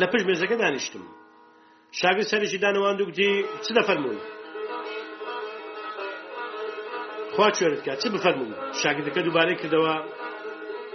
[0.00, 1.04] لە پشت مێزەکە دانیشتم
[2.00, 3.30] شاگر سەرشی دانەوان دوگوتی
[3.64, 4.18] چ دەفەرمون
[7.34, 8.50] خوا کوێرتکە چ بفەرمون
[8.82, 9.94] شاگردەکە دووبارەی کردەوە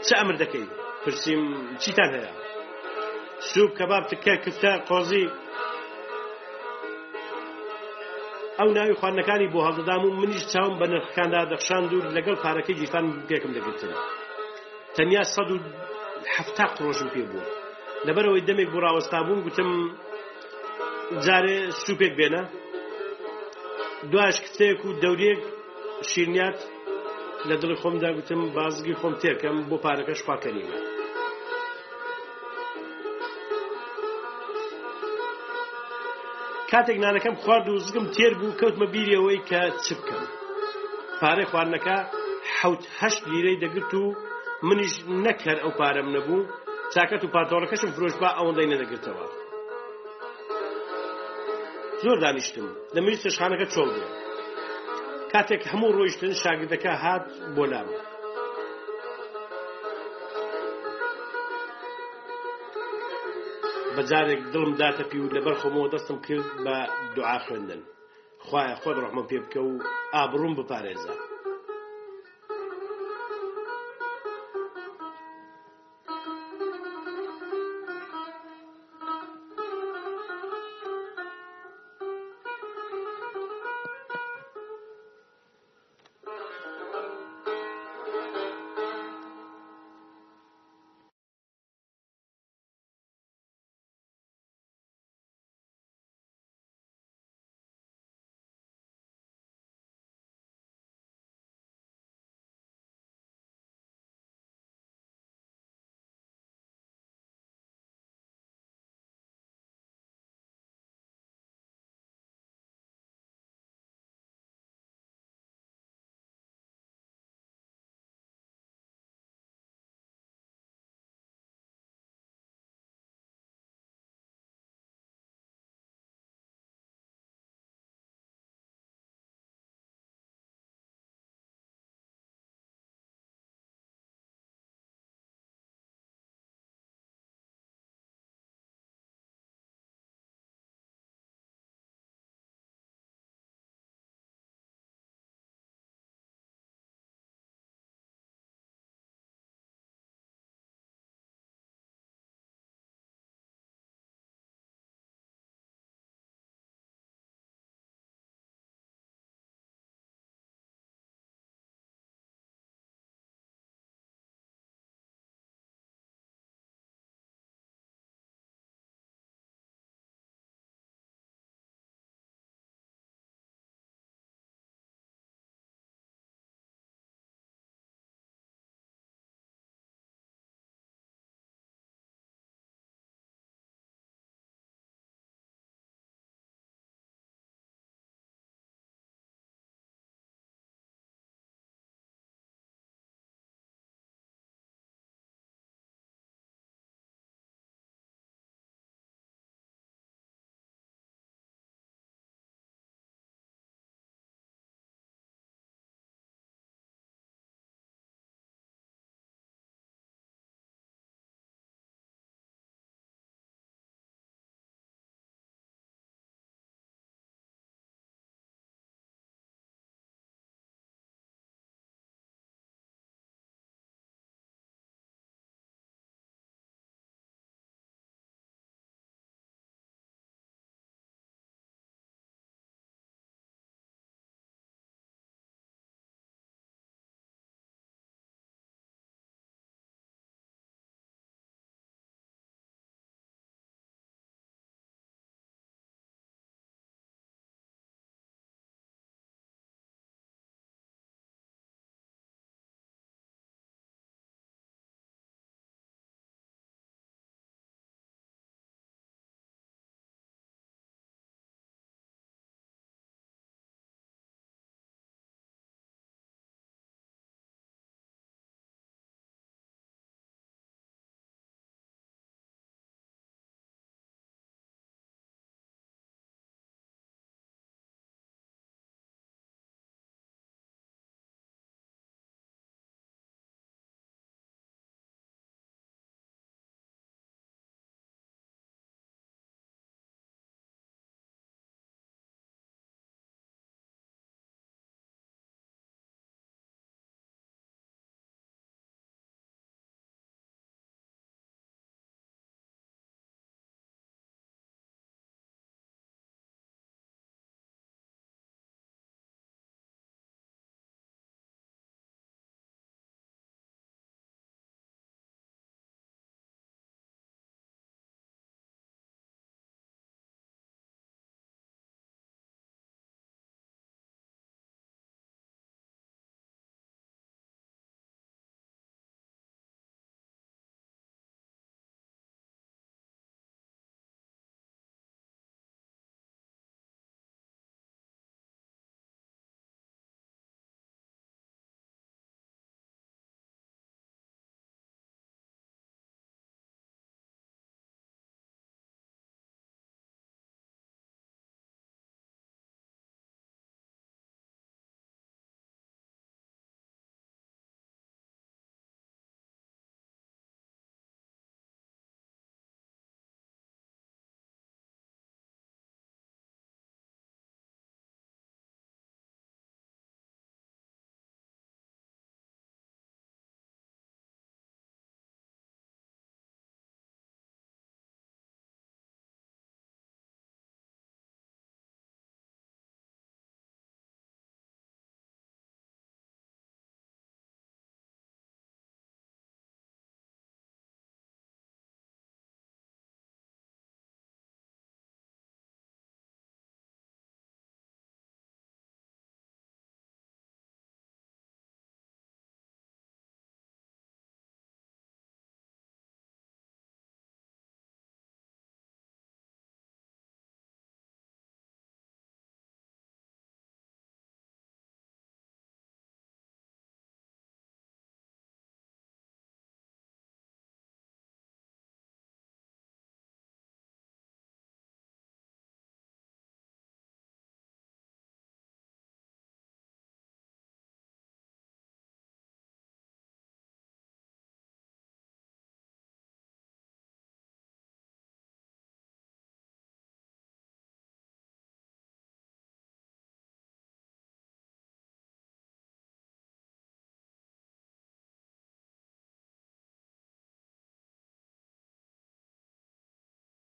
[0.06, 0.68] چه ئەمر دەکەی
[1.04, 1.44] پرسییم
[1.84, 2.32] چیتان هەیە
[3.52, 5.26] سوپ کەباب تکە کفتە قۆزی
[8.60, 13.06] ئەو ناوی خواردنەکانی بۆ هەڵدەدام و منیش چاوم بە نرخەکاندا دەخشان دوور لەگەڵ پارەکەی گیرفان
[13.30, 13.92] پێکم دەگرتن
[14.96, 15.58] تەنیا سەد و
[16.36, 17.46] هەفتا قڕۆژم پێ بوو
[18.08, 19.70] لەبەرەوەی دەمێک بۆ ڕاوەستا بووم گوتم
[21.26, 22.42] جارێ سوپێک بێنە
[24.12, 25.42] دوایش کتێک و دەورێک
[26.10, 26.60] شیرنیات
[27.50, 30.80] لە دڵی خۆمدا گوتم بازگی خۆم تێکەم بۆ پارەکەش پاکەنیمە
[36.74, 40.24] کاتێک نانەکەم خوارد و زگم تێر بوو کەوتمە بیریەوەی کە چ بکەم
[41.20, 41.96] پارەی خواردنەکە
[42.60, 44.04] حوتهشت لیرەی دەگرت و
[44.68, 46.48] منیش نەکەر ئەو پارەم نەبوو
[46.94, 49.28] چاکەت و پاتۆڕەکەشم فرۆش با ئەوەندەی نەدەگرتەوە
[52.04, 54.12] زۆر دانیشتم دەمەویست شخانەکە چۆڵ بێت
[55.34, 57.98] کاتێک هەموو ڕۆیشتن شاگردەکە هات بۆ لامە
[64.00, 66.76] بە جارێک دڵم داتە پی و لەبەر خۆمەوە دەستم کرد بە
[67.16, 67.82] دوعا خوێندن
[68.44, 69.70] خخوایە خۆت ڕحمە پێ بکە و
[70.16, 71.14] ئابڕوم بپارێزە